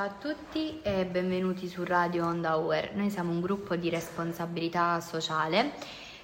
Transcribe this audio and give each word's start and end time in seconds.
Ciao 0.00 0.08
a 0.08 0.14
tutti 0.18 0.80
e 0.82 1.04
benvenuti 1.04 1.68
su 1.68 1.84
Radio 1.84 2.24
Onda 2.24 2.56
Hour. 2.56 2.92
Noi 2.94 3.10
siamo 3.10 3.32
un 3.32 3.42
gruppo 3.42 3.76
di 3.76 3.90
responsabilità 3.90 4.98
sociale 5.00 5.72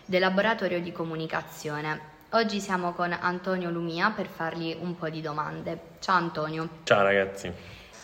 del 0.06 0.20
laboratorio 0.20 0.80
di 0.80 0.92
comunicazione. 0.92 2.00
Oggi 2.30 2.58
siamo 2.58 2.94
con 2.94 3.12
Antonio 3.12 3.68
Lumia 3.68 4.12
per 4.12 4.28
fargli 4.28 4.74
un 4.80 4.96
po' 4.96 5.10
di 5.10 5.20
domande. 5.20 5.78
Ciao 5.98 6.16
Antonio. 6.16 6.66
Ciao 6.84 7.02
ragazzi. 7.02 7.52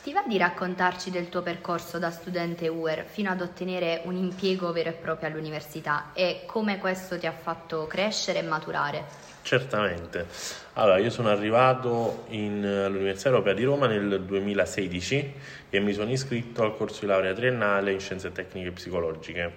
Ti 0.03 0.13
va 0.13 0.23
di 0.27 0.37
raccontarci 0.37 1.11
del 1.11 1.31
tuo 1.31 1.41
percorso 1.41 1.99
da 1.99 2.11
studente 2.11 2.69
UER 2.69 3.07
fino 3.07 3.31
ad 3.31 3.41
ottenere 3.41 4.03
un 4.05 4.17
impiego 4.17 4.73
vero 4.73 4.91
e 4.91 4.93
proprio 4.93 5.31
all'università 5.31 6.11
e 6.13 6.43
come 6.45 6.77
questo 6.77 7.19
ti 7.19 7.27
ha 7.27 7.33
fatto 7.33 7.87
crescere 7.87 8.41
e 8.41 8.43
maturare? 8.43 9.32
Certamente. 9.43 10.27
Allora, 10.75 10.99
io 10.99 11.11
sono 11.11 11.29
arrivato 11.29 12.25
in, 12.29 12.65
all'Università 12.65 13.29
Europea 13.29 13.53
di 13.55 13.65
Roma 13.65 13.87
nel 13.87 14.23
2016 14.23 15.35
e 15.69 15.81
mi 15.81 15.93
sono 15.93 16.11
iscritto 16.11 16.63
al 16.63 16.77
corso 16.77 17.01
di 17.01 17.07
laurea 17.07 17.35
triennale 17.35 17.93
in 17.93 18.01
Scienze 18.01 18.33
Tecniche 18.33 18.71
Psicologiche. 18.71 19.53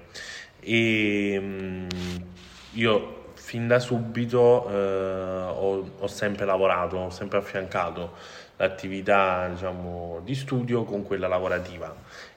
E 0.59 1.37
mm, 1.39 1.87
io 2.73 3.23
fin 3.35 3.67
da 3.67 3.79
subito 3.79 4.67
eh, 4.69 4.75
ho, 4.75 5.91
ho, 5.99 6.07
sempre 6.07 6.45
lavorato, 6.45 6.97
ho 6.97 7.09
sempre 7.11 7.37
affiancato 7.37 8.13
l'attività 8.57 9.47
diciamo, 9.49 10.21
di 10.23 10.33
studio 10.33 10.83
con 10.83 11.03
quella 11.03 11.27
lavorativa 11.27 11.93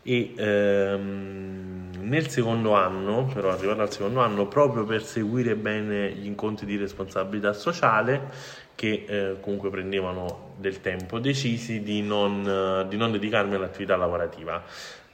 e 0.08 0.32
ehm, 0.34 1.90
nel 2.00 2.28
secondo 2.28 2.72
anno, 2.72 3.26
però 3.26 3.50
arrivato 3.50 3.82
al 3.82 3.92
secondo 3.92 4.20
anno, 4.20 4.46
proprio 4.46 4.84
per 4.84 5.02
seguire 5.02 5.54
bene 5.54 6.10
gli 6.12 6.24
incontri 6.24 6.64
di 6.64 6.78
responsabilità 6.78 7.52
sociale 7.52 8.30
che 8.74 9.04
eh, 9.06 9.40
comunque 9.40 9.68
prendevano 9.68 10.54
del 10.56 10.80
tempo, 10.80 11.18
decisi 11.18 11.82
di 11.82 12.00
non, 12.00 12.86
di 12.88 12.96
non 12.96 13.12
dedicarmi 13.12 13.56
all'attività 13.56 13.96
lavorativa 13.96 14.64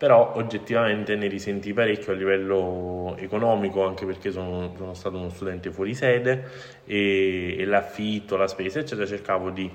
però 0.05 0.35
oggettivamente 0.35 1.17
ne 1.17 1.29
risentì 1.29 1.73
parecchio 1.73 2.13
a 2.13 2.15
livello 2.15 3.17
economico 3.17 3.87
anche 3.87 4.05
perché 4.05 4.31
sono, 4.31 4.75
sono 4.77 4.93
stato 4.93 5.17
uno 5.17 5.31
studente 5.31 5.73
fuori 5.73 5.95
sede 5.95 6.45
e, 6.85 7.57
e 7.59 7.65
l'affitto, 7.65 8.37
la 8.37 8.47
spesa 8.47 8.81
eccetera 8.81 9.07
cercavo 9.07 9.49
di 9.49 9.71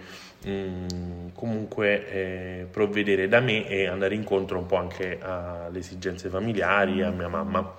mh, 0.45 0.51
mm, 0.51 1.27
comunque 1.33 2.11
eh, 2.11 2.67
provvedere 2.69 3.27
da 3.27 3.39
me 3.39 3.67
e 3.67 3.87
andare 3.87 4.13
incontro 4.13 4.59
un 4.59 4.67
po' 4.67 4.75
anche 4.75 5.17
alle 5.19 5.79
esigenze 5.79 6.29
familiari, 6.29 7.01
a 7.01 7.09
mia 7.09 7.27
mamma. 7.27 7.73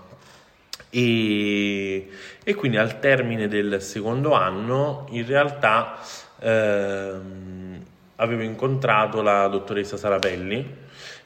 E, 0.90 2.08
e 2.42 2.54
quindi 2.56 2.78
al 2.78 2.98
termine 2.98 3.46
del 3.46 3.80
secondo 3.80 4.32
anno 4.32 5.06
in 5.10 5.24
realtà 5.24 6.00
ehm, 6.40 7.84
avevo 8.16 8.42
incontrato 8.42 9.22
la 9.22 9.46
dottoressa 9.46 9.96
Sarapelli 9.96 10.79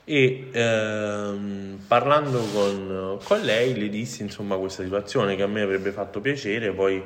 e 0.04 0.50
ehm, 0.52 1.78
parlando 1.88 2.40
con, 2.52 3.18
con, 3.24 3.40
lei 3.40 3.78
le 3.78 3.88
dissi 3.88 4.22
insomma 4.22 4.56
questa 4.56 4.82
situazione 4.82 5.34
che 5.34 5.42
a 5.42 5.46
me 5.46 5.62
avrebbe 5.62 5.92
fatto 5.92 6.20
piacere 6.20 6.72
poi 6.72 7.02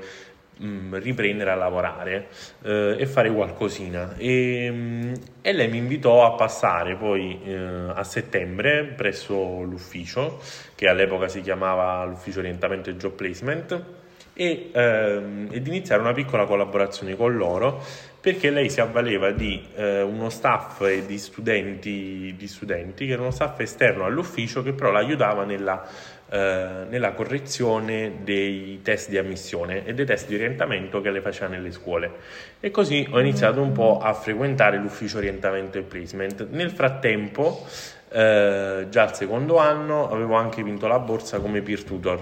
mh, 0.58 0.98
riprendere 0.98 1.50
a 1.50 1.54
lavorare 1.54 2.28
eh, 2.62 2.96
e 2.98 3.06
fare 3.06 3.32
qualcosina. 3.32 4.16
E, 4.16 5.12
e, 5.40 5.52
lei 5.52 5.68
mi 5.68 5.78
invitò 5.78 6.26
a 6.26 6.32
passare 6.32 6.96
poi 6.96 7.40
eh, 7.44 7.56
a 7.94 8.02
settembre 8.04 8.84
presso 8.84 9.62
l'ufficio 9.62 10.40
che 10.74 10.88
all'epoca 10.88 11.28
si 11.28 11.40
chiamava 11.40 12.04
l'ufficio 12.04 12.40
orientamento 12.40 12.90
e 12.90 12.96
job 12.96 13.12
placement 13.12 13.84
e, 14.34 14.70
ehm, 14.72 15.48
ed 15.50 15.66
iniziare 15.66 16.00
una 16.00 16.12
piccola 16.12 16.44
collaborazione 16.44 17.16
con 17.16 17.36
loro 17.36 17.82
perché 18.20 18.50
lei 18.50 18.68
si 18.68 18.80
avvaleva 18.80 19.30
di 19.30 19.64
eh, 19.76 20.02
uno 20.02 20.28
staff 20.28 20.84
di 21.06 21.18
studenti, 21.18 22.34
di 22.36 22.48
studenti, 22.48 23.06
che 23.06 23.12
era 23.12 23.22
uno 23.22 23.30
staff 23.30 23.60
esterno 23.60 24.04
all'ufficio 24.04 24.62
che 24.62 24.72
però 24.72 24.90
l'aiutava 24.90 25.44
nella, 25.44 25.86
eh, 26.28 26.84
nella 26.88 27.12
correzione 27.12 28.18
dei 28.24 28.80
test 28.82 29.08
di 29.08 29.18
ammissione 29.18 29.86
e 29.86 29.94
dei 29.94 30.04
test 30.04 30.26
di 30.26 30.34
orientamento 30.34 31.00
che 31.00 31.10
le 31.10 31.20
faceva 31.20 31.46
nelle 31.46 31.70
scuole. 31.70 32.10
E 32.58 32.72
così 32.72 33.06
ho 33.08 33.20
iniziato 33.20 33.62
un 33.62 33.70
po' 33.70 34.00
a 34.00 34.12
frequentare 34.14 34.78
l'ufficio 34.78 35.18
orientamento 35.18 35.78
e 35.78 35.82
placement. 35.82 36.48
Nel 36.50 36.70
frattempo, 36.70 37.66
eh, 38.10 38.86
già 38.88 39.02
al 39.02 39.14
secondo 39.14 39.58
anno, 39.58 40.10
avevo 40.10 40.34
anche 40.34 40.62
vinto 40.62 40.86
la 40.86 40.98
borsa 40.98 41.38
come 41.40 41.62
peer 41.62 41.84
tutor 41.84 42.20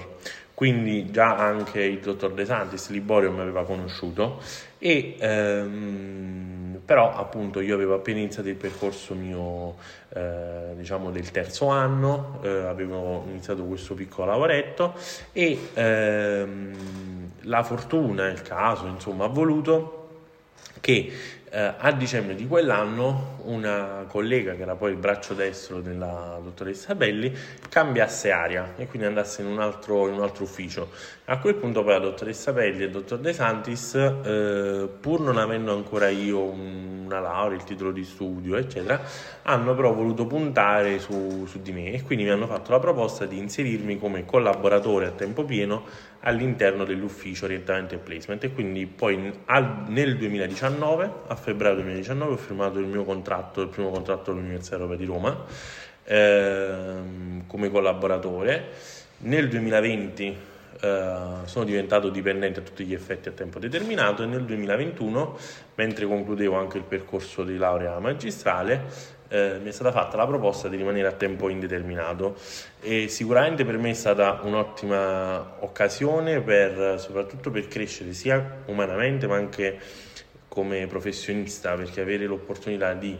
quindi 0.57 1.11
già 1.11 1.37
anche 1.37 1.83
il 1.83 1.99
dottor 1.99 2.33
De 2.33 2.47
Santis 2.47 2.89
Liborio 2.89 3.31
mi 3.31 3.41
aveva 3.41 3.63
conosciuto 3.65 4.41
e 4.79 5.15
ehm, 5.19 6.81
però 6.83 7.15
appunto 7.15 7.61
io 7.61 7.75
avevo 7.75 7.93
appena 7.93 8.21
iniziato 8.21 8.49
il 8.49 8.55
percorso 8.55 9.13
mio 9.13 9.77
eh, 10.15 10.73
diciamo 10.75 11.11
del 11.11 11.31
terzo 11.31 11.69
anno 11.69 12.39
eh, 12.41 12.49
avevo 12.49 13.27
iniziato 13.29 13.65
questo 13.65 13.93
piccolo 13.93 14.31
lavoretto 14.31 14.95
e 15.33 15.59
ehm, 15.75 16.75
la 17.43 17.63
fortuna 17.63 18.27
il 18.29 18.41
caso 18.41 18.87
insomma 18.87 19.27
ha 19.27 19.29
voluto 19.29 20.09
che 20.81 21.13
eh, 21.51 21.75
a 21.77 21.93
dicembre 21.93 22.35
di 22.35 22.47
quell'anno 22.47 23.39
una 23.45 24.05
collega 24.09 24.55
che 24.55 24.63
era 24.63 24.75
poi 24.75 24.91
il 24.91 24.97
braccio 24.97 25.35
destro 25.35 25.81
della 25.81 26.39
dottoressa 26.43 26.95
Belli 26.95 27.33
cambiasse 27.69 28.31
aria 28.31 28.75
e 28.77 28.87
quindi 28.87 29.07
andasse 29.07 29.43
in 29.43 29.49
un 29.49 29.61
altro, 29.61 30.09
in 30.09 30.15
un 30.15 30.23
altro 30.23 30.45
ufficio. 30.45 30.91
A 31.27 31.39
quel 31.39 31.55
punto 31.55 31.83
poi 31.83 31.93
la 31.93 31.99
dottoressa 32.01 32.53
Belli 32.53 32.83
e 32.83 32.87
il 32.87 32.91
dottor 32.91 33.19
De 33.19 33.33
Santis, 33.33 33.95
eh, 33.95 34.89
pur 35.01 35.21
non 35.21 35.39
avendo 35.39 35.73
ancora 35.73 36.09
io 36.09 36.53
una 37.07 37.21
laurea, 37.21 37.57
il 37.57 37.65
titolo 37.65 37.93
di 37.93 38.05
studio, 38.05 38.57
eccetera, 38.57 39.01
hanno 39.43 39.75
però 39.75 39.93
voluto 39.93 40.27
puntare 40.27 40.99
su, 40.99 41.47
su 41.47 41.63
di 41.63 41.73
me 41.73 41.93
e 41.93 42.03
quindi 42.03 42.25
mi 42.25 42.31
hanno 42.31 42.47
fatto 42.47 42.73
la 42.73 42.79
proposta 42.79 43.25
di 43.25 43.39
inserirmi 43.39 43.99
come 43.99 44.25
collaboratore 44.25 45.07
a 45.07 45.11
tempo 45.11 45.45
pieno 45.45 45.85
all'interno 46.21 46.85
dell'ufficio 46.85 47.45
orientamento 47.45 47.95
e 47.95 47.99
placement 47.99 48.43
e 48.45 48.53
quindi 48.53 48.87
poi 48.87 49.33
al, 49.47 49.85
nel 49.87 50.17
2019, 50.17 51.11
a 51.29 51.35
febbraio 51.37 51.77
2019, 51.77 52.33
ho 52.33 52.37
firmato 52.37 52.79
il 52.79 52.87
mio 52.87 53.05
contratto, 53.05 53.63
il 53.63 53.69
primo 53.69 53.91
contratto 53.91 54.33
all'Università 54.33 54.75
Europea 54.77 54.97
di 54.97 55.05
Roma 55.05 55.45
ehm, 56.05 57.47
come 57.47 57.71
collaboratore. 57.71 58.95
Nel 59.19 59.49
2020 59.49 60.37
eh, 60.81 61.17
sono 61.45 61.65
diventato 61.65 62.11
dipendente 62.11 62.61
a 62.61 62.63
tutti 62.63 62.85
gli 62.85 62.95
effetti 62.95 63.29
a 63.29 63.33
tempo 63.33 63.59
determinato 63.59 64.23
e 64.23 64.27
nel 64.27 64.45
2021, 64.45 65.39
mentre 65.75 66.07
concludevo 66.07 66.57
anche 66.57 66.79
il 66.79 66.85
percorso 66.85 67.45
di 67.45 67.57
laurea 67.57 67.99
magistrale, 67.99 69.15
eh, 69.29 69.59
mi 69.61 69.69
è 69.69 69.73
stata 69.73 69.91
fatta 69.91 70.17
la 70.17 70.27
proposta 70.27 70.69
di 70.69 70.77
rimanere 70.77 71.09
a 71.09 71.13
tempo 71.13 71.49
indeterminato 71.49 72.37
e 72.81 73.09
sicuramente 73.09 73.65
per 73.65 73.77
me 73.79 73.91
è 73.91 73.95
stata 73.95 74.41
un'ottima 74.43 75.57
occasione 75.61 76.41
per, 76.41 77.01
soprattutto 77.01 77.51
per 77.51 77.67
crescere 77.67 78.13
sia 78.13 78.63
umanamente 78.67 79.27
ma 79.27 79.37
anche 79.37 79.79
come 80.47 80.87
professionista 80.87 81.75
perché 81.75 82.01
avere 82.01 82.27
l'opportunità 82.27 82.95
di 82.95 83.19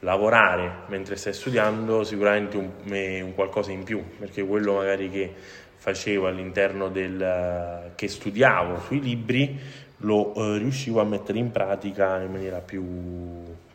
lavorare 0.00 0.82
mentre 0.88 1.16
stai 1.16 1.32
studiando 1.32 2.04
sicuramente 2.04 2.56
un, 2.56 2.70
un 2.84 3.32
qualcosa 3.34 3.70
in 3.70 3.84
più 3.84 4.02
perché 4.18 4.44
quello 4.44 4.74
magari 4.74 5.08
che 5.08 5.34
facevo 5.84 6.28
all'interno 6.28 6.88
del 6.88 7.92
che 7.94 8.08
studiavo 8.08 8.80
sui 8.86 9.02
libri 9.02 9.60
lo 9.98 10.32
eh, 10.34 10.56
riuscivo 10.56 10.98
a 11.02 11.04
mettere 11.04 11.36
in 11.38 11.50
pratica 11.50 12.22
in 12.22 12.32
maniera 12.32 12.60
più 12.60 12.82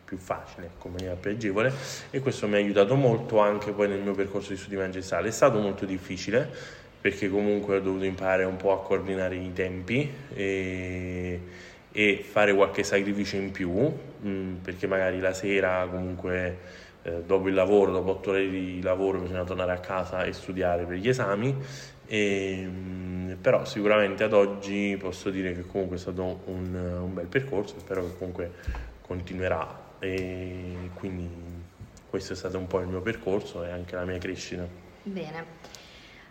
più 0.04 0.18
facile, 0.18 0.66
ecco, 0.66 0.88
in 0.88 0.94
maniera 0.94 1.14
più 1.14 1.30
agevole 1.30 1.72
e 2.10 2.18
questo 2.18 2.48
mi 2.48 2.54
ha 2.54 2.56
aiutato 2.56 2.96
molto 2.96 3.38
anche 3.38 3.70
poi 3.70 3.86
nel 3.86 4.00
mio 4.00 4.12
percorso 4.12 4.50
di 4.50 4.56
studi 4.56 4.74
magistrale. 4.74 5.28
È 5.28 5.30
stato 5.30 5.60
molto 5.60 5.84
difficile 5.84 6.50
perché 7.00 7.30
comunque 7.30 7.76
ho 7.76 7.80
dovuto 7.80 8.04
imparare 8.04 8.42
un 8.42 8.56
po' 8.56 8.72
a 8.72 8.82
coordinare 8.82 9.36
i 9.36 9.52
tempi 9.52 10.12
e, 10.34 11.40
e 11.92 12.24
fare 12.28 12.52
qualche 12.52 12.82
sacrificio 12.82 13.36
in 13.36 13.52
più 13.52 13.70
mh, 13.70 14.28
mm, 14.28 14.54
perché 14.56 14.88
magari 14.88 15.20
la 15.20 15.32
sera 15.32 15.86
comunque 15.88 16.58
eh, 17.02 17.22
dopo 17.24 17.48
il 17.48 17.54
lavoro, 17.54 17.92
dopo 17.92 18.10
otto 18.10 18.30
ore 18.30 18.48
di 18.48 18.80
lavoro 18.82 19.20
bisogna 19.20 19.44
tornare 19.44 19.72
a 19.72 19.78
casa 19.78 20.24
e 20.24 20.32
studiare 20.32 20.84
per 20.84 20.96
gli 20.96 21.08
esami 21.08 21.56
e, 22.06 22.66
mh, 22.66 23.38
però 23.40 23.64
sicuramente 23.64 24.24
ad 24.24 24.32
oggi 24.32 24.96
posso 24.98 25.30
dire 25.30 25.54
che 25.54 25.64
comunque 25.66 25.96
è 25.96 25.98
stato 25.98 26.42
un, 26.46 26.74
un 26.74 27.14
bel 27.14 27.26
percorso 27.26 27.78
spero 27.78 28.04
che 28.04 28.16
comunque 28.18 28.52
continuerà 29.00 29.88
e 29.98 30.90
quindi 30.94 31.28
questo 32.08 32.32
è 32.32 32.36
stato 32.36 32.58
un 32.58 32.66
po' 32.66 32.80
il 32.80 32.88
mio 32.88 33.00
percorso 33.00 33.64
e 33.64 33.70
anche 33.70 33.94
la 33.94 34.04
mia 34.04 34.18
crescita. 34.18 34.66
Bene. 35.02 35.44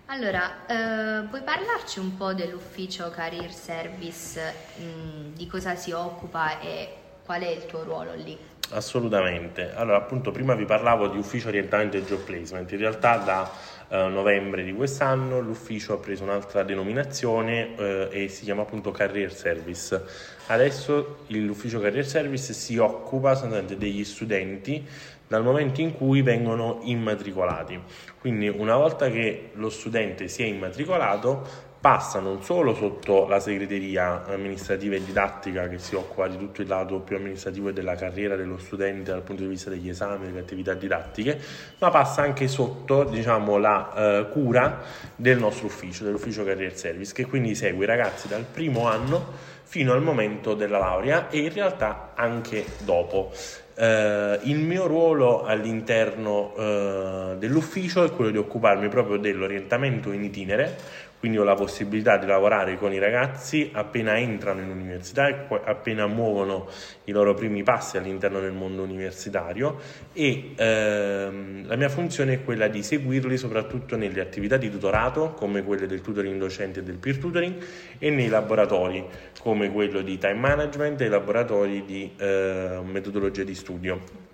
Allora, 0.07 0.65
eh, 0.65 1.27
puoi 1.27 1.41
parlarci 1.43 1.99
un 1.99 2.17
po' 2.17 2.33
dell'ufficio 2.33 3.09
Career 3.11 3.53
Service, 3.53 4.41
mh, 4.77 5.33
di 5.35 5.45
cosa 5.47 5.75
si 5.75 5.91
occupa 5.91 6.59
e 6.59 6.95
qual 7.23 7.41
è 7.41 7.47
il 7.47 7.65
tuo 7.67 7.83
ruolo 7.83 8.13
lì? 8.15 8.35
Assolutamente. 8.71 9.73
Allora, 9.73 9.97
appunto, 9.97 10.31
prima 10.31 10.53
vi 10.53 10.65
parlavo 10.65 11.07
di 11.07 11.17
ufficio 11.17 11.47
orientamento 11.47 11.97
e 11.97 12.03
job 12.03 12.19
placement. 12.19 12.71
In 12.71 12.77
realtà 12.77 13.17
da 13.17 13.51
eh, 13.89 14.07
novembre 14.07 14.63
di 14.63 14.73
quest'anno 14.73 15.39
l'ufficio 15.39 15.93
ha 15.93 15.97
preso 15.97 16.23
un'altra 16.23 16.61
denominazione 16.61 17.75
eh, 17.75 18.07
e 18.11 18.27
si 18.27 18.43
chiama 18.43 18.61
appunto 18.61 18.91
Career 18.91 19.33
Service. 19.33 20.03
Adesso 20.47 21.17
l'ufficio 21.27 21.79
Career 21.79 22.05
Service 22.05 22.53
si 22.53 22.77
occupa 22.77 23.31
sostanzialmente 23.31 23.77
degli 23.77 24.03
studenti 24.03 24.85
dal 25.27 25.43
momento 25.43 25.81
in 25.81 25.95
cui 25.95 26.21
vengono 26.21 26.79
immatricolati. 26.83 27.79
Quindi 28.19 28.47
una 28.47 28.75
volta 28.75 29.09
che 29.09 29.49
lo 29.53 29.69
studente 29.69 30.27
si 30.27 30.43
è 30.43 30.45
immatricolato 30.45 31.67
passa 31.79 32.19
non 32.19 32.43
solo 32.43 32.73
sotto 32.73 33.25
la 33.25 33.39
segreteria 33.39 34.25
amministrativa 34.25 34.95
e 34.95 35.03
didattica 35.03 35.69
che 35.69 35.79
si 35.79 35.95
occupa 35.95 36.27
di 36.27 36.37
tutto 36.37 36.61
il 36.61 36.67
lato 36.67 36.99
più 36.99 37.15
amministrativo 37.15 37.69
e 37.69 37.73
della 37.73 37.95
carriera 37.95 38.35
dello 38.35 38.57
studente 38.57 39.11
dal 39.11 39.21
punto 39.21 39.43
di 39.43 39.47
vista 39.47 39.69
degli 39.69 39.87
esami, 39.87 40.25
delle 40.25 40.39
attività 40.39 40.73
didattiche, 40.73 41.39
ma 41.79 41.89
passa 41.89 42.21
anche 42.21 42.49
sotto 42.49 43.05
diciamo, 43.05 43.57
la 43.57 43.93
eh, 43.93 44.29
cura 44.29 44.81
del 45.15 45.37
nostro 45.37 45.67
ufficio, 45.67 46.03
dell'ufficio 46.03 46.43
Career 46.43 46.75
Service, 46.75 47.13
che 47.13 47.25
quindi 47.25 47.55
segue 47.55 47.85
i 47.85 47.87
ragazzi 47.87 48.27
dal 48.27 48.43
primo 48.43 48.87
anno 48.87 49.57
fino 49.63 49.93
al 49.93 50.01
momento 50.01 50.55
della 50.55 50.79
laurea 50.79 51.29
e 51.29 51.39
in 51.39 51.53
realtà 51.53 52.11
anche 52.15 52.65
dopo. 52.79 53.31
Eh, 53.75 54.39
il 54.43 54.57
mio 54.57 54.87
ruolo 54.87 55.45
all'interno 55.45 56.53
eh, 56.57 57.35
dell'ufficio 57.37 58.03
è 58.03 58.11
quello 58.11 58.31
di 58.31 58.37
occuparmi 58.37 58.89
proprio 58.89 59.17
dell'orientamento 59.17 60.11
in 60.11 60.23
itinere, 60.23 60.75
quindi 61.19 61.37
ho 61.37 61.43
la 61.43 61.53
possibilità 61.53 62.17
di 62.17 62.25
lavorare 62.25 62.77
con 62.77 62.93
i 62.93 62.99
ragazzi 62.99 63.69
appena 63.73 64.17
entrano 64.17 64.61
in 64.61 64.69
università 64.69 65.27
e 65.27 65.45
appena 65.65 66.07
muovono 66.07 66.69
i 67.05 67.11
loro 67.11 67.33
primi 67.33 67.61
passi 67.61 67.97
all'interno 67.97 68.39
del 68.39 68.53
mondo 68.53 68.83
universitario 68.83 69.79
e 70.13 70.53
ehm, 70.55 71.67
la 71.67 71.75
mia 71.75 71.89
funzione 71.89 72.33
è 72.33 72.43
quella 72.43 72.67
di 72.67 72.81
seguirli 72.81 73.37
soprattutto 73.37 73.97
nelle 73.97 74.21
attività 74.21 74.55
di 74.55 74.71
tutorato 74.71 75.33
come 75.33 75.63
quelle 75.63 75.87
del 75.87 76.01
tutoring 76.01 76.39
docente 76.39 76.79
e 76.79 76.83
del 76.83 76.95
peer 76.95 77.17
tutoring 77.17 77.55
e 77.97 78.09
nei 78.09 78.29
laboratori 78.29 79.05
come 79.41 79.69
quello 79.71 80.01
di 80.01 80.17
time 80.17 80.35
management 80.35 81.01
e 81.01 81.09
laboratori 81.09 81.83
di 81.83 82.11
eh, 82.17 82.79
metodologia 82.83 83.43
di 83.43 83.55
studio 83.55 84.27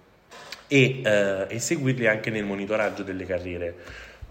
e, 0.68 1.02
eh, 1.04 1.46
e 1.48 1.60
seguirli 1.60 2.08
anche 2.08 2.30
nel 2.30 2.44
monitoraggio 2.44 3.04
delle 3.04 3.26
carriere. 3.26 3.76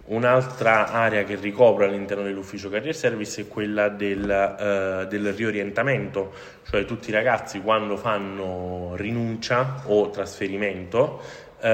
Un'altra 0.06 0.90
area 0.90 1.24
che 1.24 1.36
ricopro 1.36 1.84
all'interno 1.84 2.24
dell'ufficio 2.24 2.68
Career 2.68 2.94
Service 2.94 3.40
è 3.40 3.48
quella 3.48 3.88
del, 3.88 4.28
eh, 4.28 5.06
del, 5.08 5.32
riorientamento, 5.32 6.32
cioè 6.68 6.84
tutti 6.84 7.08
i 7.08 7.12
ragazzi 7.12 7.62
quando 7.62 7.96
fanno 7.96 8.92
rinuncia 8.96 9.82
o 9.86 10.10
trasferimento 10.10 11.22
eh, 11.58 11.68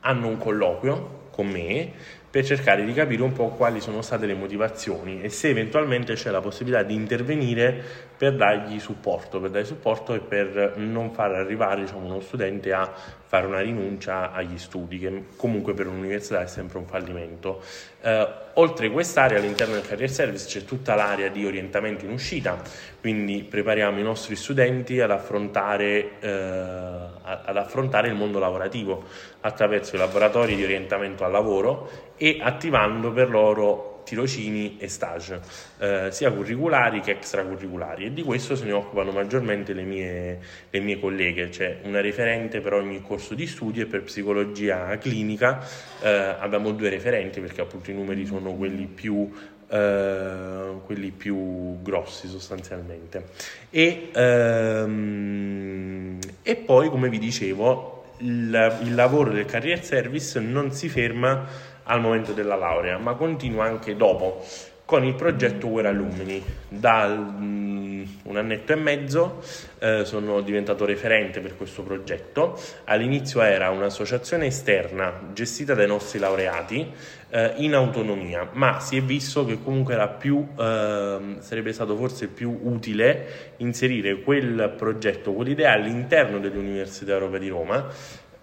hanno 0.00 0.26
un 0.26 0.38
colloquio 0.38 1.26
con 1.30 1.48
me 1.48 1.92
per 2.30 2.44
cercare 2.44 2.84
di 2.84 2.92
capire 2.92 3.22
un 3.22 3.32
po' 3.32 3.48
quali 3.48 3.80
sono 3.80 4.02
state 4.02 4.26
le 4.26 4.34
motivazioni 4.34 5.22
e 5.22 5.28
se 5.28 5.48
eventualmente 5.48 6.14
c'è 6.14 6.30
la 6.30 6.40
possibilità 6.40 6.82
di 6.82 6.94
intervenire 6.94 7.82
per 8.16 8.34
dargli 8.34 8.78
supporto, 8.78 9.40
per 9.40 9.50
dare 9.50 9.64
supporto 9.64 10.14
e 10.14 10.20
per 10.20 10.74
non 10.76 11.10
far 11.12 11.32
arrivare 11.32 11.82
diciamo, 11.82 12.04
uno 12.04 12.20
studente 12.20 12.72
a 12.72 12.92
fare 13.28 13.46
una 13.46 13.60
rinuncia 13.60 14.32
agli 14.32 14.56
studi, 14.56 14.98
che 14.98 15.24
comunque 15.36 15.74
per 15.74 15.86
un'università 15.86 16.40
è 16.40 16.46
sempre 16.46 16.78
un 16.78 16.86
fallimento. 16.86 17.60
Eh, 18.00 18.26
oltre 18.54 18.90
quest'area, 18.90 19.36
all'interno 19.36 19.74
del 19.74 19.86
Career 19.86 20.08
Service 20.08 20.46
c'è 20.46 20.64
tutta 20.64 20.94
l'area 20.94 21.28
di 21.28 21.44
orientamento 21.44 22.06
in 22.06 22.12
uscita, 22.12 22.58
quindi 22.98 23.44
prepariamo 23.44 23.98
i 23.98 24.02
nostri 24.02 24.34
studenti 24.34 24.98
ad 25.02 25.10
affrontare, 25.10 26.18
eh, 26.20 26.28
ad 26.30 27.56
affrontare 27.56 28.08
il 28.08 28.14
mondo 28.14 28.38
lavorativo 28.38 29.04
attraverso 29.40 29.94
i 29.94 29.98
laboratori 29.98 30.56
di 30.56 30.64
orientamento 30.64 31.22
al 31.22 31.30
lavoro 31.30 31.90
e 32.16 32.38
attivando 32.40 33.12
per 33.12 33.28
loro 33.28 33.87
tirocini 34.08 34.76
e 34.78 34.88
stage, 34.88 35.40
eh, 35.78 36.08
sia 36.10 36.32
curriculari 36.32 37.00
che 37.00 37.12
extracurriculari. 37.12 38.06
E 38.06 38.12
di 38.12 38.22
questo 38.22 38.56
se 38.56 38.64
ne 38.64 38.72
occupano 38.72 39.10
maggiormente 39.10 39.74
le 39.74 39.82
mie, 39.82 40.38
le 40.70 40.80
mie 40.80 40.98
colleghe, 40.98 41.50
c'è 41.50 41.80
una 41.82 42.00
referente 42.00 42.60
per 42.60 42.72
ogni 42.72 43.02
corso 43.02 43.34
di 43.34 43.46
studio 43.46 43.82
e 43.82 43.86
per 43.86 44.02
psicologia 44.02 44.96
clinica 44.98 45.62
eh, 46.02 46.08
abbiamo 46.08 46.72
due 46.72 46.88
referenti 46.88 47.40
perché 47.40 47.60
appunto 47.60 47.90
i 47.90 47.94
numeri 47.94 48.24
sono 48.24 48.54
quelli 48.54 48.86
più 48.86 49.56
Uh, 49.68 50.80
quelli 50.86 51.10
più 51.10 51.82
grossi 51.82 52.26
sostanzialmente. 52.26 53.24
E, 53.68 54.08
um, 54.14 56.18
e 56.42 56.56
poi 56.56 56.88
come 56.88 57.10
vi 57.10 57.18
dicevo 57.18 57.98
il, 58.20 58.78
il, 58.82 58.94
lavoro 58.94 59.30
del 59.30 59.44
career 59.44 59.84
service 59.84 60.40
non 60.40 60.72
si 60.72 60.88
ferma 60.88 61.46
al 61.88 62.00
momento 62.00 62.32
della 62.32 62.56
laurea, 62.56 62.98
ma 62.98 63.14
continua 63.14 63.64
anche 63.64 63.96
dopo 63.96 64.44
con 64.88 65.04
il 65.04 65.14
progetto 65.14 65.66
Where 65.66 65.88
Alumni. 65.88 66.42
Da 66.66 67.04
um, 67.04 68.06
un 68.22 68.36
annetto 68.38 68.72
e 68.72 68.76
mezzo 68.76 69.42
eh, 69.80 70.06
sono 70.06 70.40
diventato 70.40 70.86
referente 70.86 71.40
per 71.40 71.58
questo 71.58 71.82
progetto. 71.82 72.58
All'inizio 72.84 73.42
era 73.42 73.68
un'associazione 73.68 74.46
esterna 74.46 75.28
gestita 75.34 75.74
dai 75.74 75.86
nostri 75.86 76.18
laureati 76.18 76.90
eh, 77.28 77.52
in 77.56 77.74
autonomia, 77.74 78.48
ma 78.52 78.80
si 78.80 78.96
è 78.96 79.02
visto 79.02 79.44
che 79.44 79.62
comunque 79.62 79.92
era 79.92 80.08
più, 80.08 80.46
eh, 80.58 81.36
sarebbe 81.40 81.72
stato 81.74 81.94
forse 81.94 82.28
più 82.28 82.58
utile 82.62 83.54
inserire 83.58 84.22
quel 84.22 84.72
progetto, 84.74 85.34
quell'idea 85.34 85.72
all'interno 85.72 86.38
dell'Università 86.38 87.12
Europea 87.12 87.40
di 87.40 87.48
Roma. 87.48 87.86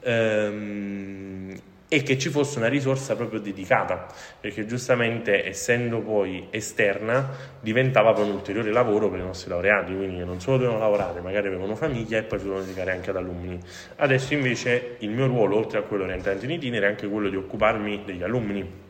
Ehm, 0.01 1.59
e 1.87 2.01
che 2.01 2.17
ci 2.17 2.29
fosse 2.29 2.57
una 2.57 2.67
risorsa 2.67 3.15
proprio 3.15 3.39
dedicata, 3.39 4.07
perché 4.39 4.65
giustamente 4.65 5.45
essendo 5.47 5.99
poi 5.99 6.47
esterna 6.49 7.29
diventava 7.59 8.11
poi 8.13 8.27
un 8.27 8.35
ulteriore 8.35 8.71
lavoro 8.71 9.09
per 9.09 9.19
i 9.19 9.23
nostri 9.23 9.49
laureati, 9.49 9.95
quindi 9.95 10.23
non 10.23 10.39
solo 10.41 10.57
dovevano 10.57 10.79
lavorare, 10.79 11.21
magari 11.21 11.47
avevano 11.47 11.75
famiglia 11.75 12.17
e 12.17 12.23
poi 12.23 12.39
dovevano 12.39 12.63
dedicare 12.63 12.91
anche 12.91 13.11
ad 13.11 13.17
alunni. 13.17 13.59
Adesso 13.97 14.33
invece 14.33 14.95
il 14.99 15.09
mio 15.09 15.27
ruolo, 15.27 15.57
oltre 15.57 15.77
a 15.79 15.81
quello 15.83 16.03
orientante 16.03 16.45
in 16.45 16.51
itinere, 16.51 16.87
è 16.87 16.89
anche 16.89 17.07
quello 17.07 17.29
di 17.29 17.35
occuparmi 17.35 18.03
degli 18.03 18.23
alunni 18.23 18.83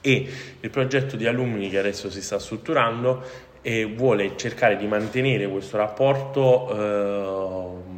e 0.00 0.28
il 0.60 0.70
progetto 0.70 1.16
di 1.16 1.26
alunni 1.26 1.68
che 1.70 1.78
adesso 1.78 2.10
si 2.10 2.22
sta 2.22 2.38
strutturando 2.38 3.46
e 3.62 3.84
vuole 3.84 4.36
cercare 4.36 4.76
di 4.76 4.86
mantenere 4.86 5.48
questo 5.48 5.76
rapporto 5.76 6.70
eh, 6.70 7.97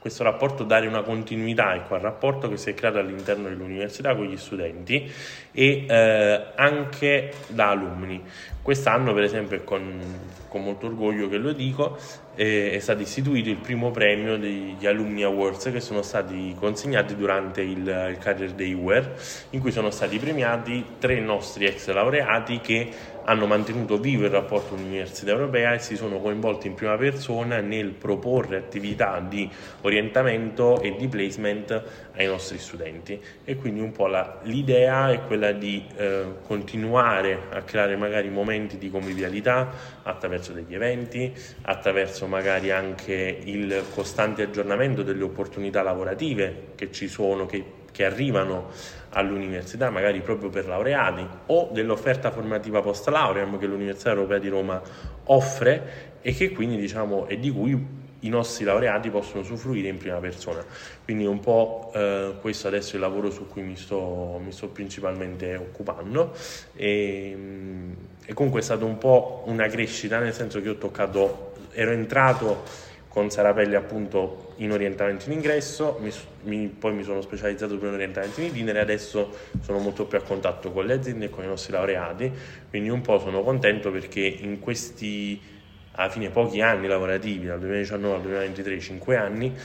questo 0.00 0.22
rapporto 0.22 0.64
dare 0.64 0.86
una 0.86 1.02
continuità 1.02 1.74
ecco, 1.74 1.94
al 1.94 2.00
rapporto 2.00 2.48
che 2.48 2.56
si 2.56 2.70
è 2.70 2.74
creato 2.74 2.98
all'interno 2.98 3.48
dell'università 3.48 4.14
con 4.16 4.24
gli 4.24 4.36
studenti 4.36 5.10
e 5.52 5.84
eh, 5.86 6.44
anche 6.56 7.32
da 7.48 7.68
alunni. 7.70 8.22
Quest'anno, 8.62 9.14
per 9.14 9.22
esempio, 9.22 9.56
è 9.56 9.64
con, 9.64 10.00
con 10.48 10.62
molto 10.62 10.86
orgoglio 10.86 11.28
che 11.28 11.38
lo 11.38 11.52
dico, 11.52 11.96
eh, 12.34 12.72
è 12.72 12.78
stato 12.78 13.00
istituito 13.00 13.48
il 13.48 13.56
primo 13.56 13.90
premio 13.90 14.36
degli 14.36 14.86
Alumni 14.86 15.22
Awards 15.22 15.70
che 15.72 15.80
sono 15.80 16.02
stati 16.02 16.54
consegnati 16.58 17.16
durante 17.16 17.62
il, 17.62 17.78
il 17.78 18.18
Career 18.18 18.52
Day 18.52 18.72
UER, 18.72 19.14
in 19.50 19.60
cui 19.60 19.72
sono 19.72 19.90
stati 19.90 20.18
premiati 20.18 20.84
tre 20.98 21.20
nostri 21.20 21.64
ex 21.64 21.88
laureati 21.90 22.60
che 22.60 22.88
hanno 23.24 23.46
mantenuto 23.46 23.98
vivo 23.98 24.24
il 24.24 24.30
rapporto 24.30 24.74
università 24.74 25.30
europea 25.30 25.74
e 25.74 25.78
si 25.78 25.94
sono 25.94 26.18
coinvolti 26.18 26.66
in 26.66 26.74
prima 26.74 26.96
persona 26.96 27.60
nel 27.60 27.90
proporre 27.90 28.56
attività 28.56 29.20
di 29.20 29.48
orientamento 29.82 30.80
e 30.80 30.96
di 30.96 31.06
placement 31.06 31.82
ai 32.16 32.26
nostri 32.26 32.58
studenti. 32.58 33.20
E 33.44 33.56
quindi 33.56 33.80
un 33.80 33.92
po' 33.92 34.06
la, 34.06 34.40
l'idea 34.42 35.12
è 35.12 35.22
quella 35.26 35.52
di 35.52 35.86
eh, 35.96 36.24
continuare 36.46 37.42
a 37.50 37.62
creare 37.62 37.96
magari 37.96 38.28
momenti 38.30 38.48
di 38.58 38.90
convivialità 38.90 39.70
attraverso 40.02 40.52
degli 40.52 40.74
eventi, 40.74 41.32
attraverso 41.62 42.26
magari 42.26 42.70
anche 42.70 43.40
il 43.44 43.84
costante 43.94 44.42
aggiornamento 44.42 45.02
delle 45.02 45.22
opportunità 45.22 45.82
lavorative 45.82 46.72
che 46.74 46.90
ci 46.90 47.08
sono, 47.08 47.46
che 47.46 47.78
che 47.92 48.04
arrivano 48.04 48.68
all'università, 49.10 49.90
magari 49.90 50.20
proprio 50.20 50.48
per 50.48 50.66
laureati, 50.66 51.26
o 51.46 51.70
dell'offerta 51.72 52.30
formativa 52.30 52.80
post 52.80 53.08
lauream 53.08 53.58
che 53.58 53.66
l'Università 53.66 54.10
Europea 54.10 54.38
di 54.38 54.48
Roma 54.48 54.80
offre 55.24 56.18
e 56.22 56.32
che 56.32 56.52
quindi 56.52 56.76
diciamo 56.76 57.26
è 57.26 57.36
di 57.36 57.50
cui 57.50 57.98
i 58.20 58.28
nostri 58.28 58.64
laureati 58.64 59.10
possono 59.10 59.40
usufruire 59.40 59.88
in 59.88 59.96
prima 59.96 60.18
persona. 60.18 60.64
Quindi 61.04 61.24
un 61.24 61.40
po' 61.40 61.90
eh, 61.94 62.34
questo 62.40 62.68
adesso 62.68 62.92
è 62.92 62.94
il 62.96 63.00
lavoro 63.00 63.30
su 63.30 63.46
cui 63.46 63.62
mi 63.62 63.76
sto, 63.76 64.40
mi 64.44 64.52
sto 64.52 64.68
principalmente 64.68 65.56
occupando 65.56 66.34
e, 66.74 67.36
e 68.30 68.32
comunque 68.32 68.60
è 68.60 68.62
stata 68.62 68.84
un 68.84 68.96
po' 68.96 69.42
una 69.46 69.66
crescita 69.66 70.20
nel 70.20 70.32
senso 70.32 70.62
che 70.62 70.68
ho 70.68 70.76
toccato, 70.76 71.54
ero 71.72 71.90
entrato 71.90 72.62
con 73.08 73.28
Sarapelli 73.28 73.74
appunto 73.74 74.52
in 74.58 74.70
orientamento 74.70 75.24
in 75.26 75.32
ingresso, 75.32 75.98
mi, 76.00 76.12
mi, 76.44 76.68
poi 76.68 76.92
mi 76.92 77.02
sono 77.02 77.22
specializzato 77.22 77.76
per 77.76 77.88
in 77.88 77.94
orientamento 77.94 78.40
in 78.40 78.46
itinere 78.46 78.78
e 78.78 78.82
adesso 78.82 79.36
sono 79.60 79.80
molto 79.80 80.06
più 80.06 80.16
a 80.16 80.20
contatto 80.20 80.70
con 80.70 80.86
le 80.86 80.92
aziende 80.92 81.24
e 81.24 81.28
con 81.28 81.42
i 81.42 81.48
nostri 81.48 81.72
laureati, 81.72 82.30
quindi 82.68 82.88
un 82.88 83.00
po' 83.00 83.18
sono 83.18 83.42
contento 83.42 83.90
perché 83.90 84.20
in 84.20 84.60
questi 84.60 85.40
alla 85.90 86.08
fine 86.08 86.30
pochi 86.30 86.60
anni 86.60 86.86
lavorativi, 86.86 87.46
dal 87.46 87.58
2019 87.58 88.14
al 88.14 88.22
2023, 88.22 88.78
5 88.78 89.16
anni, 89.16 89.56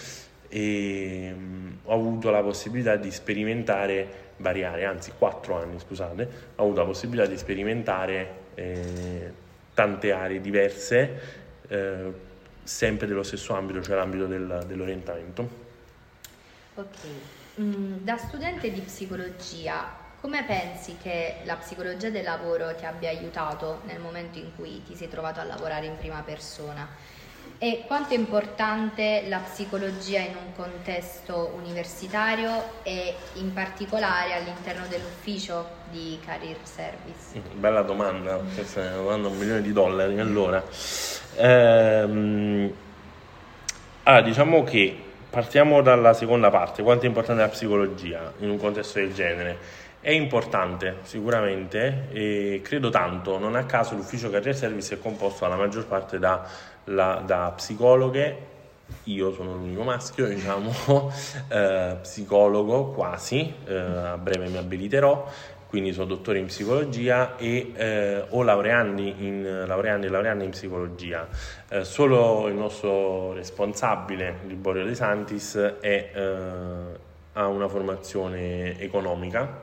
e, 0.50 1.32
um, 1.36 1.78
ho 1.84 1.94
avuto 1.94 2.32
la 2.32 2.42
possibilità 2.42 2.96
di 2.96 3.12
sperimentare 3.12 4.24
variare, 4.38 4.86
anzi 4.86 5.12
quattro 5.16 5.56
anni, 5.56 5.78
scusate, 5.80 6.30
ho 6.56 6.64
avuto 6.64 6.80
la 6.80 6.86
possibilità 6.88 7.28
di 7.28 7.38
sperimentare 7.38 8.44
eh, 8.56 9.32
tante 9.74 10.12
aree 10.12 10.42
diverse, 10.42 11.44
eh, 11.68 12.14
sempre 12.64 13.08
dello 13.08 13.24
stesso 13.24 13.54
ambito, 13.54 13.82
cioè 13.82 13.96
l'ambito 13.96 14.26
del, 14.26 14.64
dell'orientamento. 14.66 15.64
Ok, 16.76 16.98
mm, 17.60 17.98
da 18.02 18.18
studente 18.18 18.72
di 18.72 18.82
psicologia, 18.82 20.04
come 20.20 20.44
pensi 20.44 20.98
che 21.02 21.42
la 21.44 21.56
psicologia 21.56 22.10
del 22.10 22.24
lavoro 22.24 22.74
ti 22.76 22.86
abbia 22.86 23.10
aiutato 23.10 23.82
nel 23.86 24.00
momento 24.00 24.40
in 24.40 24.56
cui 24.56 24.82
ti 24.84 24.96
sei 24.96 25.08
trovato 25.08 25.40
a 25.40 25.44
lavorare 25.44 25.86
in 25.86 25.98
prima 25.98 26.22
persona? 26.22 26.88
E 27.66 27.82
quanto 27.88 28.14
è 28.14 28.16
importante 28.16 29.24
la 29.28 29.40
psicologia 29.40 30.20
in 30.20 30.36
un 30.36 30.54
contesto 30.56 31.52
universitario 31.58 32.84
e 32.84 33.16
in 33.38 33.54
particolare 33.54 34.36
all'interno 34.36 34.86
dell'ufficio 34.88 35.70
di 35.90 36.20
Career 36.24 36.58
Service? 36.62 37.40
Mm, 37.40 37.60
bella 37.60 37.82
domanda, 37.82 38.40
questa 38.54 38.84
è 38.84 38.88
una 38.90 38.98
domanda 38.98 39.28
un 39.30 39.38
milione 39.40 39.64
di 39.64 39.74
dollari. 39.74 40.20
Allora, 40.20 40.64
ehm, 41.38 42.72
allora 44.04 44.22
diciamo 44.22 44.64
che 44.64 44.96
partiamo 45.28 45.82
dalla 45.82 46.14
seconda 46.14 46.52
parte, 46.52 46.84
quanto 46.84 47.06
è 47.06 47.08
importante 47.08 47.42
la 47.42 47.50
psicologia 47.50 48.32
in 48.42 48.50
un 48.52 48.60
contesto 48.60 49.00
del 49.00 49.12
genere? 49.12 49.58
È 50.00 50.12
importante 50.12 50.98
sicuramente 51.02 52.10
e 52.12 52.62
credo 52.64 52.92
tanto, 52.92 53.40
non 53.40 53.56
a 53.56 53.66
caso 53.66 53.96
l'ufficio 53.96 54.30
Career 54.30 54.56
Service 54.56 54.94
è 54.94 55.00
composto 55.00 55.46
alla 55.46 55.56
maggior 55.56 55.88
parte 55.88 56.20
da, 56.20 56.48
la, 56.86 57.22
da 57.26 57.52
psicologhe, 57.56 58.54
io 59.06 59.34
sono 59.34 59.54
l'unico 59.54 59.84
maschio, 59.84 60.28
diciamo, 60.28 60.72
eh, 61.50 61.98
psicologo 62.02 62.92
quasi, 62.92 63.54
eh, 63.66 63.76
a 63.76 64.18
breve 64.18 64.48
mi 64.48 64.58
abiliterò, 64.58 65.28
quindi 65.68 65.92
sono 65.94 66.06
dottore 66.06 66.40
in 66.40 66.46
psicologia 66.46 67.36
e 67.38 67.74
eh, 67.76 68.26
o 68.30 68.44
laureandi, 68.44 69.16
in, 69.20 69.64
laureandi 69.68 70.08
e 70.08 70.10
laureandi 70.10 70.46
in 70.46 70.52
psicologia. 70.52 71.28
Eh, 71.68 71.84
solo 71.84 72.48
il 72.48 72.56
nostro 72.56 73.34
responsabile, 73.34 74.40
Liborio 74.46 74.86
De 74.86 74.96
Santis, 74.96 75.56
è 75.56 76.12
eh, 76.14 77.04
ha 77.38 77.48
una 77.48 77.68
formazione 77.68 78.80
economica 78.80 79.62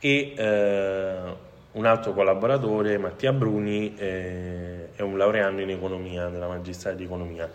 e 0.00 0.34
eh, 0.36 1.50
un 1.72 1.86
altro 1.86 2.12
collaboratore, 2.12 2.98
Mattia 2.98 3.32
Bruni, 3.32 3.94
eh, 3.96 4.88
è 4.94 5.00
un 5.02 5.16
laureando 5.16 5.62
in 5.62 5.70
economia, 5.70 6.28
nella 6.28 6.48
magistrale 6.48 6.96
di 6.96 7.04
economia. 7.04 7.50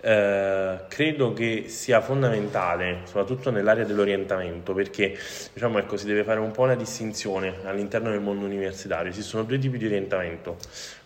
Eh, 0.00 0.78
credo 0.88 1.32
che 1.32 1.64
sia 1.68 2.00
fondamentale, 2.00 3.00
soprattutto 3.04 3.50
nell'area 3.50 3.84
dell'orientamento, 3.84 4.72
perché 4.72 5.16
diciamo, 5.52 5.78
ecco, 5.78 5.96
si 5.96 6.06
deve 6.06 6.24
fare 6.24 6.40
un 6.40 6.50
po' 6.50 6.62
una 6.62 6.76
distinzione 6.76 7.56
all'interno 7.64 8.10
del 8.10 8.20
mondo 8.20 8.46
universitario. 8.46 9.10
Esistono 9.10 9.42
due 9.42 9.58
tipi 9.58 9.76
di 9.76 9.86
orientamento, 9.86 10.56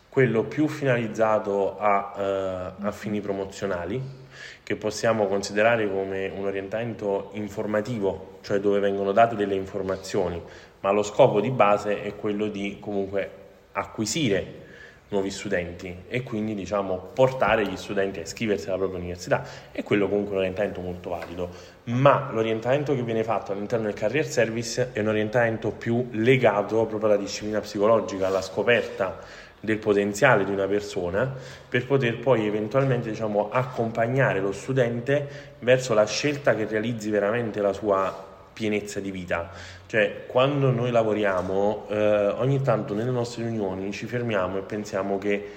quello 0.09 0.45
più 0.45 0.69
finalizzato 0.69 1.79
a, 1.79 2.15
eh, 2.17 2.87
a 2.87 2.91
fini 2.93 3.21
promozionali, 3.21 4.21
che 4.63 4.77
possiamo 4.77 5.27
considerare 5.27 5.89
come 5.91 6.31
un 6.35 6.47
orientamento 6.47 7.31
informativo, 7.33 8.39
cioè 8.43 8.59
dove 8.59 8.79
vengono 8.79 9.13
date 9.13 9.37
delle 9.37 9.55
informazioni, 9.55 10.41
ma 10.81 10.91
lo 10.91 11.03
scopo 11.03 11.41
di 11.41 11.51
base 11.51 12.03
è 12.03 12.15
quello 12.17 12.49
di 12.49 12.79
comunque 12.81 13.31
acquisire 13.73 14.61
nuovi 15.09 15.31
studenti 15.31 16.05
e 16.09 16.23
quindi 16.23 16.55
diciamo 16.55 17.11
portare 17.13 17.67
gli 17.67 17.77
studenti 17.77 18.19
a 18.19 18.23
iscriversi 18.23 18.69
alla 18.69 18.79
propria 18.79 18.99
università. 18.99 19.45
È 19.71 19.83
quello 19.83 20.09
comunque 20.09 20.33
un 20.33 20.39
orientamento 20.39 20.81
molto 20.81 21.11
valido 21.11 21.51
ma 21.85 22.31
l'orientamento 22.31 22.95
che 22.95 23.03
viene 23.03 23.25
fatto 23.25 23.51
all'interno 23.51 23.87
del 23.87 23.95
career 23.95 24.25
service 24.25 24.91
è 24.93 25.01
un 25.01 25.09
orientamento 25.09 25.71
più 25.73 26.09
legato 26.13 26.85
proprio 26.87 27.11
alla 27.11 27.21
disciplina 27.21 27.61
psicologica 27.61 28.29
alla 28.29 28.41
scoperta 28.41 29.19
del 29.63 29.79
potenziale 29.79 30.45
di 30.45 30.51
una 30.51 30.67
persona 30.67 31.33
per 31.69 31.87
poter 31.87 32.19
poi 32.19 32.47
eventualmente 32.47 33.11
diciamo, 33.11 33.49
accompagnare 33.51 34.41
lo 34.41 34.51
studente 34.51 35.55
verso 35.61 35.95
la 35.95 36.05
scelta 36.05 36.57
che 36.57 36.67
realizzi 36.67 37.11
veramente 37.11 37.61
la 37.61 37.73
sua 37.73 38.31
pienezza 38.53 38.99
di 38.99 39.13
vita. 39.13 39.51
Cioè, 39.87 40.25
quando 40.27 40.73
noi 40.73 40.91
lavoriamo, 40.91 41.87
eh, 41.89 42.27
ogni 42.39 42.61
tanto 42.61 42.93
nelle 42.93 43.13
nostre 43.13 43.45
riunioni 43.45 43.93
ci 43.93 44.07
fermiamo 44.07 44.59
e 44.59 44.63
pensiamo 44.63 45.17
che 45.19 45.51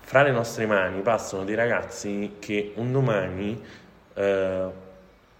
fra 0.00 0.22
le 0.22 0.30
nostre 0.30 0.66
mani 0.66 1.00
passano 1.00 1.44
dei 1.44 1.56
ragazzi 1.56 2.36
che 2.38 2.72
un 2.76 2.92
domani 2.92 3.60
eh, 4.14 4.64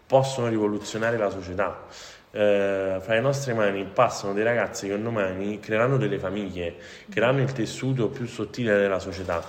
possono 0.07 0.49
rivoluzionare 0.49 1.17
la 1.17 1.31
società 1.31 1.87
eh, 2.33 2.99
fra 3.01 3.15
le 3.15 3.21
nostre 3.21 3.55
mani 3.55 3.85
passano 3.85 4.33
dei 4.33 4.43
ragazzi 4.43 4.87
che 4.89 4.95
un 4.95 5.03
domani 5.03 5.61
creeranno 5.61 5.97
delle 5.97 6.19
famiglie, 6.19 6.75
creeranno 7.09 7.43
il 7.43 7.53
tessuto 7.53 8.09
più 8.09 8.27
sottile 8.27 8.77
della 8.77 8.99
società 8.99 9.43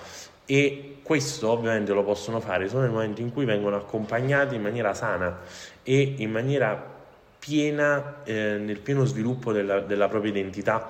e 0.45 0.97
questo 1.01 1.49
ovviamente 1.49 1.93
lo 1.93 2.03
possono 2.03 2.39
fare 2.39 2.67
solo 2.67 2.81
nel 2.83 2.91
momento 2.91 3.21
in 3.21 3.31
cui 3.31 3.45
vengono 3.45 3.77
accompagnati 3.77 4.55
in 4.55 4.61
maniera 4.61 4.93
sana 4.93 5.39
e 5.81 6.15
in 6.17 6.31
maniera 6.31 6.91
piena, 7.39 8.23
eh, 8.23 8.57
nel 8.57 8.79
pieno 8.79 9.05
sviluppo 9.05 9.51
della, 9.51 9.79
della 9.79 10.07
propria 10.07 10.31
identità 10.31 10.89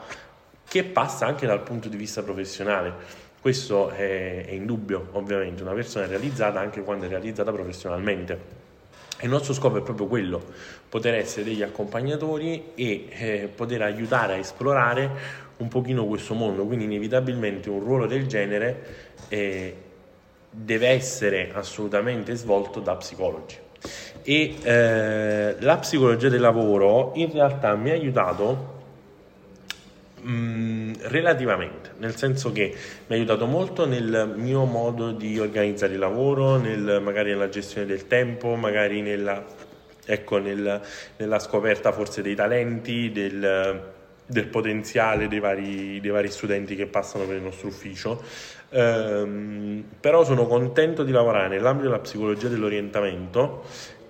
che 0.68 0.84
passa 0.84 1.26
anche 1.26 1.46
dal 1.46 1.62
punto 1.62 1.90
di 1.90 1.98
vista 1.98 2.24
professionale. 2.24 3.22
Questo 3.40 3.90
è, 3.90 4.46
è 4.46 4.52
indubbio, 4.52 5.10
ovviamente, 5.14 5.62
una 5.64 5.74
persona 5.74 6.06
è 6.06 6.08
realizzata 6.08 6.60
anche 6.60 6.82
quando 6.82 7.06
è 7.06 7.10
realizzata 7.10 7.52
professionalmente. 7.52 8.63
Il 9.24 9.30
nostro 9.30 9.54
scopo 9.54 9.78
è 9.78 9.82
proprio 9.82 10.08
quello, 10.08 10.44
poter 10.90 11.14
essere 11.14 11.46
degli 11.46 11.62
accompagnatori 11.62 12.72
e 12.76 13.08
eh, 13.10 13.50
poter 13.54 13.82
aiutare 13.82 14.34
a 14.34 14.36
esplorare 14.36 15.10
un 15.58 15.70
pochino 15.70 16.06
questo 16.06 16.34
mondo, 16.34 16.66
quindi 16.66 16.84
inevitabilmente 16.84 17.70
un 17.70 17.80
ruolo 17.80 18.06
del 18.06 18.28
genere 18.28 18.84
eh, 19.30 19.76
deve 20.50 20.90
essere 20.90 21.52
assolutamente 21.54 22.36
svolto 22.36 22.82
da 22.82 22.98
psicologi. 22.98 23.58
E 24.24 24.56
eh, 24.62 25.56
la 25.58 25.78
psicologia 25.78 26.28
del 26.28 26.42
lavoro 26.42 27.14
in 27.16 27.32
realtà 27.32 27.76
mi 27.76 27.92
ha 27.92 27.94
aiutato 27.94 28.73
Relativamente, 30.26 31.92
nel 31.98 32.16
senso 32.16 32.54
che 32.54 32.74
mi 33.08 33.16
ha 33.16 33.18
aiutato 33.18 33.46
molto 33.46 33.86
nel 33.86 34.34
mio 34.38 34.64
modo 34.64 35.12
di 35.12 35.38
organizzare 35.38 35.94
il 35.94 36.00
lavoro, 36.00 36.56
nel, 36.56 37.02
magari 37.04 37.32
nella 37.32 37.50
gestione 37.50 37.86
del 37.86 38.08
tempo, 38.08 38.56
magari 38.56 39.02
nella, 39.02 39.44
ecco, 40.06 40.38
nel, 40.38 40.82
nella 41.18 41.40
scoperta 41.40 41.92
forse 41.92 42.22
dei 42.22 42.36
talenti, 42.36 43.12
del, 43.12 43.92
del 44.26 44.48
potenziale 44.48 45.28
dei 45.28 45.40
vari, 45.40 46.00
dei 46.00 46.12
vari, 46.12 46.30
studenti 46.30 46.76
che 46.76 46.86
passano 46.86 47.26
per 47.26 47.36
il 47.36 47.42
nostro 47.42 47.68
ufficio. 47.68 48.22
Um, 48.70 49.84
però 50.00 50.24
sono 50.24 50.48
contento 50.48 51.04
di 51.04 51.12
lavorare 51.12 51.48
nell'ambito 51.48 51.90
della 51.90 52.02
psicologia 52.02 52.48
dell'orientamento 52.48 53.64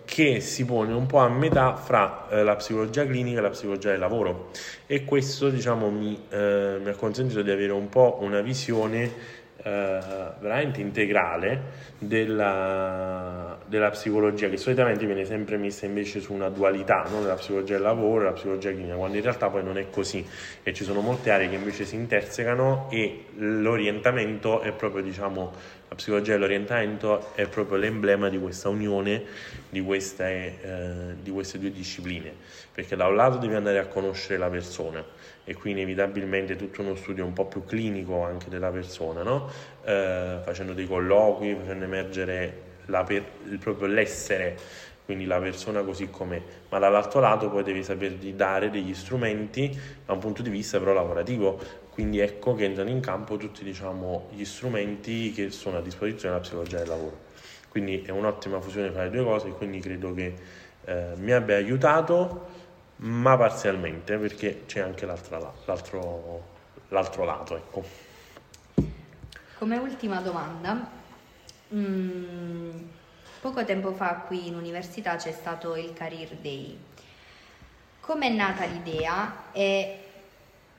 che 0.06 0.40
si 0.40 0.66
pone 0.66 0.94
un 0.94 1.06
po' 1.06 1.20
a 1.20 1.30
metà 1.30 1.76
fra 1.76 2.28
eh, 2.30 2.44
la 2.44 2.56
psicologia 2.56 3.06
clinica 3.06 3.40
e 3.40 3.42
la 3.42 3.50
psicologia 3.50 3.92
del 3.92 4.00
lavoro. 4.00 4.50
E 4.86 5.06
questo 5.06 5.50
diciamo 5.50 5.90
mi, 5.90 6.20
eh, 6.30 6.78
mi 6.82 6.90
ha 6.90 6.96
consentito 6.96 7.42
di 7.42 7.52
avere 7.52 7.72
un 7.72 7.90
po' 7.90 8.20
una 8.22 8.42
visione 8.42 9.42
veramente 9.64 10.82
integrale 10.82 11.92
della, 11.98 13.58
della, 13.66 13.90
psicologia 13.92 14.50
che 14.50 14.58
solitamente 14.58 15.06
viene 15.06 15.24
sempre 15.24 15.56
messa 15.58 15.86
invece 15.86 16.20
su 16.20 16.34
una 16.34 16.50
dualità 16.50 17.06
no? 17.10 17.22
della 17.22 17.36
psicologia 17.36 17.76
del 17.76 17.84
lavoro 17.84 18.18
e 18.18 18.24
della 18.24 18.34
psicologia 18.34 18.72
clinica 18.72 18.96
quando 18.96 19.16
in 19.16 19.24
realtà 19.24 19.50
poi 19.50 19.64
non 19.64 19.78
è 19.78 19.90
così 19.90 20.26
e 20.64 20.74
ci 20.74 20.84
sono 20.84 21.00
molte 21.00 21.32
aree 21.32 21.48
che 21.48 21.56
invece 21.56 21.86
si 21.86 21.96
intersecano 21.96 22.88
e 22.92 23.28
l'orientamento 23.38 24.60
è 24.60 24.74
proprio 24.74 25.02
diciamo 25.02 25.54
la 25.88 25.96
psicologia 25.96 26.34
dell'orientamento 26.34 27.34
è 27.36 27.48
proprio 27.48 27.78
l'emblema 27.78 28.28
di 28.28 28.40
questa 28.40 28.68
unione 28.68 29.24
di 29.70 29.82
queste, 29.82 30.60
eh, 30.62 31.14
di 31.22 31.32
queste 31.32 31.58
due 31.58 31.72
discipline 31.72 32.34
perché 32.74 32.98
da 32.98 33.08
un 33.08 33.16
lato 33.16 33.38
devi 33.38 33.56
andare 33.56 33.80
a 33.80 33.88
conoscere 33.88 34.38
la 34.38 34.50
persona 34.50 35.04
e 35.46 35.54
qui 35.56 35.72
inevitabilmente 35.72 36.56
tutto 36.56 36.82
uno 36.82 36.96
studio 36.96 37.26
un 37.26 37.34
po' 37.34 37.46
più 37.46 37.66
clinico 37.66 38.24
anche 38.24 38.50
della 38.50 38.70
persona, 38.70 39.24
no? 39.24 39.50
eh, 39.84 40.40
facendo 40.44 40.74
dei 40.74 40.88
colloqui, 40.88 41.56
facendo 41.56 41.86
emergere 41.86 42.72
per, 42.86 43.24
il, 43.50 43.58
proprio 43.60 43.88
l'essere, 43.88 44.58
quindi 45.06 45.26
la 45.26 45.40
persona 45.40 45.82
così 45.82 46.10
com'è, 46.10 46.42
ma 46.70 46.80
dall'altro 46.80 47.20
lato 47.20 47.50
poi 47.50 47.64
devi 47.64 47.84
sapergli 47.84 48.34
dare 48.34 48.70
degli 48.70 48.94
strumenti 48.94 49.78
da 50.06 50.14
un 50.14 50.20
punto 50.20 50.42
di 50.42 50.50
vista 50.50 50.80
però 50.80 50.94
lavorativo, 50.94 51.60
quindi 51.90 52.20
ecco 52.20 52.56
che 52.56 52.64
entrano 52.64 52.90
in 52.90 53.02
campo 53.02 53.38
tutti 53.38 53.64
diciamo, 53.64 54.30
gli 54.32 54.46
strumenti 54.46 55.32
che 55.32 55.52
sono 55.52 55.78
a 55.78 55.82
disposizione 55.82 56.34
della 56.34 56.40
psicologia 56.40 56.78
del 56.78 56.88
lavoro. 56.88 57.32
Quindi 57.70 58.02
è 58.02 58.12
un'ottima 58.12 58.62
fusione 58.62 58.92
fra 58.92 59.04
le 59.04 59.10
due 59.10 59.24
cose 59.24 59.48
e 59.48 59.52
quindi 59.52 59.80
credo 59.80 60.14
che 60.14 60.34
eh, 60.86 61.14
mi 61.16 61.32
abbia 61.32 61.56
aiutato 61.56 62.62
ma 63.04 63.36
parzialmente 63.38 64.18
perché 64.18 64.64
c'è 64.66 64.80
anche 64.80 65.06
l'altro, 65.06 65.56
l'altro 66.90 67.24
lato. 67.26 67.56
Ecco. 67.56 67.84
Come 69.58 69.78
ultima 69.78 70.20
domanda, 70.22 70.90
mh, 71.70 71.78
mm, 71.78 72.70
poco 73.42 73.64
tempo 73.66 73.94
fa 73.94 74.24
qui 74.28 74.48
in 74.48 74.56
università 74.56 75.16
c'è 75.16 75.32
stato 75.32 75.76
il 75.76 75.94
Career 75.94 76.36
Day. 76.42 76.78
Come 78.00 78.28
è 78.28 78.32
nata 78.32 78.66
l'idea 78.66 79.52
e 79.52 79.98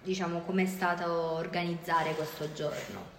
diciamo 0.02 0.40
come 0.40 0.64
è 0.64 0.66
stato 0.66 1.10
organizzare 1.10 2.14
questo 2.14 2.52
giorno? 2.52 3.12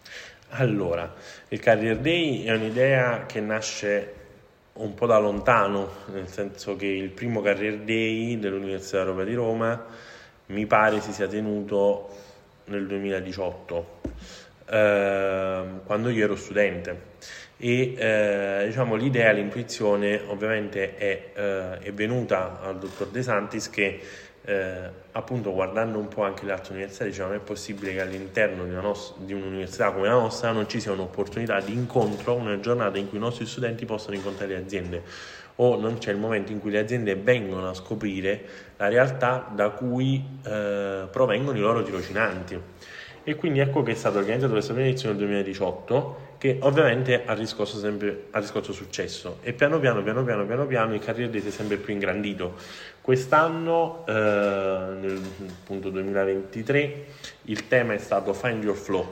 Allora, 0.50 1.12
il 1.48 1.60
Career 1.60 1.98
Day 1.98 2.44
è 2.44 2.54
un'idea 2.54 3.26
che 3.26 3.40
nasce 3.40 4.25
un 4.78 4.94
po' 4.94 5.06
da 5.06 5.18
lontano, 5.20 5.90
nel 6.08 6.28
senso 6.28 6.76
che 6.76 6.88
il 6.88 7.10
primo 7.10 7.42
Career 7.42 7.80
Day 7.80 8.38
dell'Università 8.38 9.00
Europea 9.00 9.26
di 9.26 9.34
Roma 9.34 9.86
mi 10.48 10.66
pare 10.66 11.00
si 11.00 11.14
sia 11.14 11.28
tenuto 11.28 12.10
nel 12.66 12.86
2018, 12.86 14.00
eh, 14.70 15.64
quando 15.86 16.10
io 16.10 16.24
ero 16.24 16.36
studente. 16.36 17.14
E 17.58 17.96
eh, 17.96 18.64
diciamo, 18.66 18.96
l'idea, 18.96 19.32
l'intuizione 19.32 20.22
ovviamente 20.28 20.98
è, 20.98 21.32
eh, 21.34 21.80
è, 21.80 21.94
venuta 21.94 22.60
al 22.62 22.78
dottor 22.78 23.08
De 23.08 23.24
Santis 23.24 23.70
che 23.70 24.02
eh, 24.46 24.90
appunto 25.12 25.54
guardando 25.54 25.98
un 25.98 26.08
po' 26.08 26.24
anche 26.24 26.46
le 26.46 26.52
altre 26.52 26.74
università 26.74 27.06
diciamo 27.06 27.30
non 27.30 27.38
è 27.38 27.42
possibile 27.42 27.94
che 27.94 28.02
all'interno 28.02 28.64
di, 28.64 28.72
nos- 28.72 29.16
di, 29.18 29.34
un'università 29.34 29.92
come 29.92 30.08
la 30.08 30.14
nostra 30.14 30.52
non 30.52 30.70
ci 30.70 30.80
sia 30.80 30.92
un'opportunità 30.92 31.60
di 31.60 31.74
incontro, 31.74 32.36
una 32.36 32.60
giornata 32.60 32.98
in 32.98 33.10
cui 33.10 33.18
i 33.18 33.22
nostri 33.22 33.46
studenti 33.46 33.86
possono 33.86 34.16
incontrare 34.16 34.54
le 34.54 34.62
aziende 34.62 35.04
o 35.58 35.80
non 35.80 35.98
c'è 35.98 36.12
il 36.12 36.18
momento 36.18 36.52
in 36.52 36.60
cui 36.60 36.72
le 36.72 36.80
aziende 36.80 37.16
vengono 37.16 37.70
a 37.70 37.74
scoprire 37.74 38.44
la 38.78 38.88
realtà 38.88 39.50
da 39.54 39.70
cui 39.70 40.22
eh, 40.46 41.08
provengono 41.10 41.58
i 41.58 41.62
loro 41.62 41.82
tirocinanti. 41.82 42.60
E 43.24 43.36
quindi 43.36 43.60
ecco 43.60 43.82
che 43.82 43.94
è 43.94 43.96
stato 43.96 44.18
organizzato 44.18 44.52
questa 44.52 44.74
prima 44.74 44.88
edizione 44.88 45.16
nel 45.16 45.26
2018 45.26 46.25
che 46.38 46.58
ovviamente 46.62 47.24
ha 47.26 47.34
riscosso, 47.34 47.78
sempre, 47.78 48.26
ha 48.32 48.40
riscosso 48.40 48.74
successo 48.74 49.40
e 49.42 49.54
piano 49.54 49.80
piano, 49.80 50.04
piano 50.04 50.24
piano, 50.24 50.46
piano 50.46 50.66
piano 50.66 50.94
il 50.94 51.30
Day 51.30 51.42
si 51.42 51.48
è 51.48 51.52
sempre 51.52 51.78
più 51.78 51.94
ingrandito. 51.94 52.56
Quest'anno, 53.02 54.04
eh, 54.08 54.12
nel 54.12 55.22
appunto 55.62 55.90
2023, 55.90 57.06
il 57.44 57.68
tema 57.68 57.94
è 57.94 57.98
stato 57.98 58.34
Find 58.34 58.64
Your 58.64 58.76
Flow, 58.76 59.08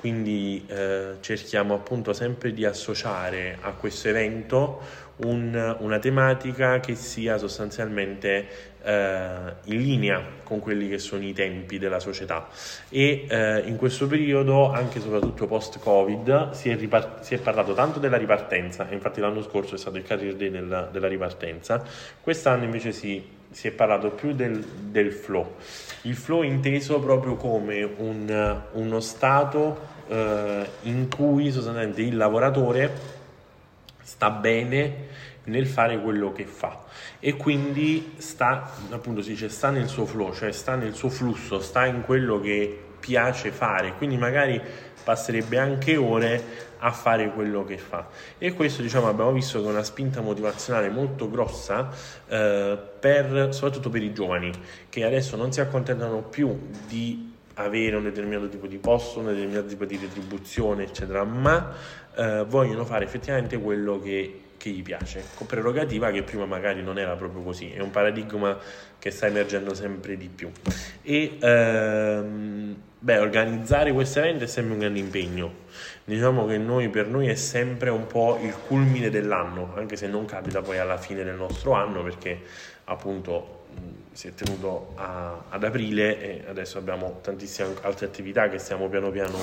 quindi 0.00 0.64
eh, 0.66 1.16
cerchiamo 1.20 1.74
appunto 1.74 2.12
sempre 2.12 2.52
di 2.52 2.64
associare 2.64 3.58
a 3.60 3.72
questo 3.72 4.08
evento 4.08 4.80
un, 5.16 5.76
una 5.78 5.98
tematica 5.98 6.80
che 6.80 6.94
sia 6.94 7.38
sostanzialmente 7.38 8.73
in 8.86 9.80
linea 9.80 10.22
con 10.42 10.60
quelli 10.60 10.88
che 10.88 10.98
sono 10.98 11.24
i 11.24 11.32
tempi 11.32 11.78
della 11.78 12.00
società. 12.00 12.48
E 12.90 13.26
eh, 13.28 13.62
in 13.66 13.76
questo 13.76 14.06
periodo, 14.06 14.70
anche 14.70 14.98
e 14.98 15.00
soprattutto 15.00 15.46
post-Covid, 15.46 16.50
si 16.50 16.68
è, 16.70 16.76
ripart- 16.76 17.20
si 17.22 17.34
è, 17.34 17.38
parlato 17.38 17.74
tanto 17.74 17.98
della 17.98 18.16
ripartenza, 18.16 18.86
infatti 18.90 19.20
l'anno 19.20 19.42
scorso 19.42 19.74
è 19.74 19.78
stato 19.78 19.96
il 19.96 20.04
Career 20.04 20.34
Day 20.34 20.50
della, 20.50 20.82
della 20.82 21.08
ripartenza, 21.08 21.82
quest'anno 22.20 22.64
invece 22.64 22.92
si, 22.92 23.22
si 23.50 23.68
è 23.68 23.70
parlato 23.70 24.10
più 24.10 24.34
del, 24.34 24.62
del, 24.62 25.12
flow, 25.12 25.54
il 26.02 26.14
flow 26.14 26.42
inteso 26.42 27.00
proprio 27.00 27.36
come 27.36 27.82
un, 27.82 28.62
uno 28.72 29.00
stato 29.00 29.92
eh, 30.08 30.66
in 30.82 31.08
cui 31.08 31.50
sostanzialmente 31.50 32.02
il 32.02 32.16
lavoratore 32.16 33.22
sta 34.02 34.30
bene 34.30 35.32
nel 35.44 35.66
fare 35.66 36.00
quello 36.00 36.32
che 36.32 36.44
fa. 36.44 36.84
E 37.18 37.36
quindi 37.36 38.14
sta, 38.16 38.70
appunto 38.90 39.22
si 39.22 39.30
dice, 39.30 39.48
sta 39.48 39.70
nel 39.70 39.88
suo 39.88 40.06
flow, 40.06 40.32
cioè 40.32 40.52
sta 40.52 40.74
nel 40.74 40.94
suo 40.94 41.08
flusso, 41.08 41.60
sta 41.60 41.86
in 41.86 42.02
quello 42.02 42.40
che 42.40 42.82
piace 43.00 43.50
fare, 43.50 43.94
quindi 43.96 44.16
magari 44.16 44.60
passerebbe 45.04 45.58
anche 45.58 45.96
ore 45.96 46.72
a 46.78 46.90
fare 46.90 47.30
quello 47.32 47.64
che 47.64 47.76
fa. 47.76 48.08
E 48.38 48.54
questo 48.54 48.82
diciamo 48.82 49.08
abbiamo 49.08 49.32
visto 49.32 49.60
che 49.60 49.66
è 49.66 49.70
una 49.70 49.82
spinta 49.82 50.20
motivazionale 50.22 50.88
molto 50.88 51.30
grossa 51.30 51.90
eh, 52.26 52.78
per, 52.98 53.48
soprattutto 53.52 53.90
per 53.90 54.02
i 54.02 54.12
giovani 54.12 54.50
che 54.88 55.04
adesso 55.04 55.36
non 55.36 55.52
si 55.52 55.60
accontentano 55.60 56.22
più 56.22 56.68
di 56.86 57.32
avere 57.54 57.96
un 57.96 58.02
determinato 58.02 58.48
tipo 58.48 58.66
di 58.66 58.78
posto, 58.78 59.20
un 59.20 59.26
determinato 59.26 59.66
tipo 59.66 59.84
di 59.84 59.96
retribuzione 59.96 60.84
eccetera 60.84 61.24
ma 61.24 61.72
eh, 62.16 62.44
vogliono 62.46 62.84
fare 62.84 63.04
effettivamente 63.04 63.58
quello 63.58 64.00
che, 64.00 64.40
che, 64.56 64.70
gli 64.70 64.82
piace, 64.82 65.24
con 65.34 65.46
prerogativa 65.46 66.10
che 66.10 66.22
prima 66.22 66.46
magari 66.46 66.82
non 66.82 66.98
era 66.98 67.14
proprio 67.14 67.42
così, 67.42 67.70
è 67.70 67.80
un 67.80 67.90
paradigma 67.90 68.58
che 68.98 69.10
sta 69.10 69.26
emergendo 69.26 69.74
sempre 69.74 70.16
di 70.16 70.28
più. 70.28 70.50
E 71.02 71.36
ehm, 71.40 72.76
beh, 72.98 73.18
organizzare 73.18 73.92
questo 73.92 74.20
evento 74.20 74.44
è 74.44 74.46
sempre 74.46 74.72
un 74.72 74.78
grande 74.78 74.98
impegno. 74.98 75.62
Diciamo 76.04 76.46
che 76.46 76.58
noi, 76.58 76.88
per 76.88 77.08
noi 77.08 77.28
è 77.28 77.34
sempre 77.34 77.90
un 77.90 78.06
po' 78.06 78.38
il 78.42 78.54
culmine 78.66 79.10
dell'anno, 79.10 79.72
anche 79.74 79.96
se 79.96 80.06
non 80.06 80.24
capita 80.24 80.62
poi 80.62 80.78
alla 80.78 80.96
fine 80.96 81.24
del 81.24 81.34
nostro 81.34 81.72
anno, 81.72 82.02
perché 82.02 82.40
appunto 82.84 83.62
si 84.12 84.28
è 84.28 84.34
tenuto 84.34 84.92
a, 84.94 85.44
ad 85.48 85.64
aprile 85.64 86.20
e 86.20 86.44
adesso 86.48 86.78
abbiamo 86.78 87.18
tantissime 87.20 87.74
altre 87.82 88.06
attività 88.06 88.48
che 88.48 88.58
stiamo 88.58 88.88
piano 88.88 89.10
piano 89.10 89.36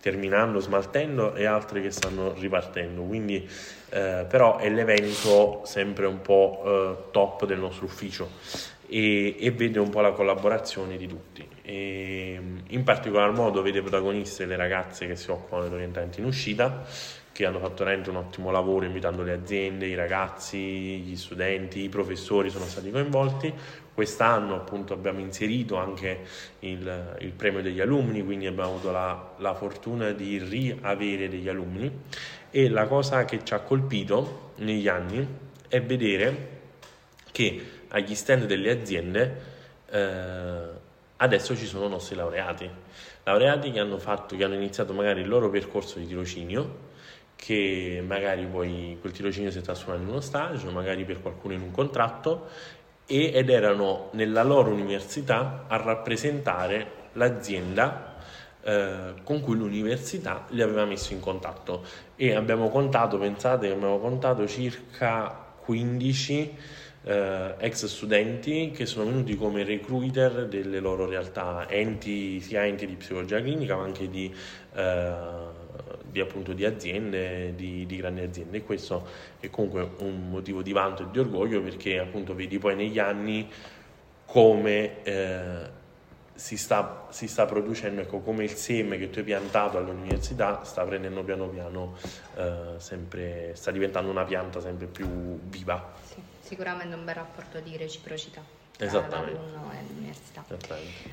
terminando, 0.00 0.60
smaltendo 0.60 1.34
e 1.34 1.44
altre 1.44 1.82
che 1.82 1.90
stanno 1.90 2.32
ripartendo. 2.34 3.02
Quindi, 3.02 3.48
eh, 3.90 4.26
però 4.28 4.58
è 4.58 4.68
l'evento 4.70 5.62
sempre 5.64 6.06
un 6.06 6.20
po' 6.20 6.62
eh, 6.64 7.10
top 7.10 7.46
del 7.46 7.58
nostro 7.58 7.86
ufficio 7.86 8.30
e, 8.88 9.36
e, 9.38 9.50
vede 9.50 9.78
un 9.78 9.90
po' 9.90 10.00
la 10.00 10.12
collaborazione 10.12 10.96
di 10.96 11.06
tutti. 11.06 11.46
E, 11.62 12.40
in 12.66 12.84
particolar 12.84 13.32
modo 13.32 13.62
vede 13.62 13.80
protagoniste 13.80 14.46
le 14.46 14.56
ragazze 14.56 15.06
che 15.06 15.16
si 15.16 15.30
occupano 15.30 15.64
dell'orientamento 15.64 16.20
in 16.20 16.26
uscita 16.26 16.84
che 17.38 17.46
hanno 17.46 17.60
fatto 17.60 17.84
veramente 17.84 18.10
un 18.10 18.16
ottimo 18.16 18.50
lavoro 18.50 18.84
invitando 18.84 19.22
le 19.22 19.32
aziende, 19.32 19.86
i 19.86 19.94
ragazzi, 19.94 20.58
gli 20.58 21.14
studenti, 21.14 21.84
i 21.84 21.88
professori 21.88 22.50
sono 22.50 22.64
stati 22.64 22.90
coinvolti. 22.90 23.54
Quest'anno 23.98 24.54
appunto 24.54 24.92
abbiamo 24.92 25.18
inserito 25.18 25.74
anche 25.74 26.20
il, 26.60 27.16
il 27.18 27.32
premio 27.32 27.62
degli 27.62 27.80
alunni, 27.80 28.24
quindi 28.24 28.46
abbiamo 28.46 28.70
avuto 28.70 28.92
la, 28.92 29.34
la 29.38 29.54
fortuna 29.54 30.12
di 30.12 30.38
riavere 30.38 31.28
degli 31.28 31.48
alunni 31.48 31.90
e 32.48 32.68
la 32.68 32.86
cosa 32.86 33.24
che 33.24 33.40
ci 33.42 33.54
ha 33.54 33.58
colpito 33.58 34.52
negli 34.58 34.86
anni 34.86 35.26
è 35.66 35.82
vedere 35.82 36.60
che 37.32 37.60
agli 37.88 38.14
stand 38.14 38.44
delle 38.44 38.70
aziende 38.70 39.42
eh, 39.90 40.60
adesso 41.16 41.56
ci 41.56 41.66
sono 41.66 41.88
nostri 41.88 42.14
laureati, 42.14 42.70
laureati 43.24 43.72
che 43.72 43.80
hanno, 43.80 43.98
fatto, 43.98 44.36
che 44.36 44.44
hanno 44.44 44.54
iniziato 44.54 44.92
magari 44.92 45.22
il 45.22 45.28
loro 45.28 45.50
percorso 45.50 45.98
di 45.98 46.06
tirocinio 46.06 46.86
che 47.38 48.02
magari 48.04 48.44
poi 48.46 48.98
quel 49.00 49.12
tirocinio 49.12 49.52
si 49.52 49.58
è 49.58 49.60
trasformato 49.60 50.02
in 50.02 50.08
uno 50.08 50.20
stage, 50.20 50.68
magari 50.70 51.04
per 51.04 51.22
qualcuno 51.22 51.54
in 51.54 51.62
un 51.62 51.70
contratto 51.70 52.48
ed 53.08 53.48
erano 53.48 54.10
nella 54.12 54.42
loro 54.42 54.70
università 54.70 55.64
a 55.66 55.76
rappresentare 55.78 56.90
l'azienda 57.14 58.16
eh, 58.60 59.14
con 59.24 59.40
cui 59.40 59.56
l'università 59.56 60.44
li 60.50 60.60
aveva 60.60 60.84
messo 60.84 61.14
in 61.14 61.20
contatto. 61.20 61.84
E 62.16 62.34
abbiamo 62.34 62.68
contato, 62.68 63.16
pensate, 63.18 63.70
abbiamo 63.70 63.98
contato 63.98 64.46
circa 64.46 65.54
15 65.64 66.56
eh, 67.04 67.54
ex 67.58 67.86
studenti 67.86 68.70
che 68.70 68.84
sono 68.84 69.06
venuti 69.06 69.36
come 69.36 69.64
recruiter 69.64 70.46
delle 70.46 70.78
loro 70.78 71.06
realtà, 71.06 71.66
enti, 71.68 72.40
sia 72.40 72.66
enti 72.66 72.86
di 72.86 72.96
psicologia 72.96 73.40
clinica 73.40 73.76
ma 73.76 73.84
anche 73.84 74.10
di, 74.10 74.34
eh, 74.74 75.12
di, 76.10 76.20
appunto, 76.20 76.52
di 76.52 76.64
aziende, 76.64 77.54
di, 77.54 77.86
di, 77.86 77.96
grandi 77.96 78.22
aziende 78.22 78.58
e 78.58 78.62
questo 78.62 79.06
è 79.40 79.48
comunque 79.50 79.90
un 79.98 80.28
motivo 80.30 80.62
di 80.62 80.72
vanto 80.72 81.02
e 81.02 81.06
di 81.10 81.18
orgoglio 81.18 81.60
perché 81.62 81.98
appunto 81.98 82.34
vedi 82.34 82.58
poi 82.58 82.74
negli 82.74 82.98
anni 82.98 83.48
come 84.24 85.02
eh, 85.04 85.70
si 86.34 86.56
sta, 86.56 87.06
si 87.10 87.26
sta, 87.26 87.46
producendo, 87.46 88.02
ecco, 88.02 88.20
come 88.20 88.44
il 88.44 88.50
seme 88.50 88.98
che 88.98 89.10
tu 89.10 89.18
hai 89.18 89.24
piantato 89.24 89.78
all'università 89.78 90.62
sta 90.64 90.84
prendendo 90.84 91.24
piano 91.24 91.48
piano, 91.48 91.96
eh, 92.36 92.74
sempre, 92.76 93.52
sta 93.54 93.70
diventando 93.70 94.10
una 94.10 94.24
pianta 94.24 94.60
sempre 94.60 94.86
più 94.86 95.06
viva. 95.48 95.92
Sì 96.02 96.36
sicuramente 96.48 96.94
un 96.94 97.04
bel 97.04 97.14
rapporto 97.14 97.60
di 97.60 97.76
reciprocità 97.76 98.42
e 98.78 99.86
l'università. 99.92 100.44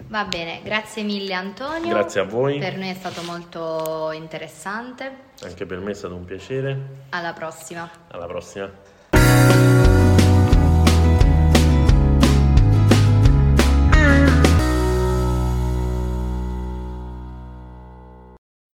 Va 0.08 0.25
bene, 0.25 0.62
grazie 0.63 1.04
mille 1.04 1.34
Antonio. 1.34 1.89
Grazie 1.89 2.21
a 2.21 2.23
voi. 2.23 2.60
Per 2.60 2.78
noi 2.78 2.89
è 2.89 2.93
stato 2.93 3.21
molto 3.23 4.12
interessante. 4.12 5.34
Anche 5.43 5.65
per 5.65 5.80
me 5.80 5.91
è 5.91 5.93
stato 5.95 6.15
un 6.15 6.25
piacere. 6.25 6.78
Alla 7.10 7.34
prossima. 7.34 7.89
Alla 8.10 8.28
prossima. 8.28 8.93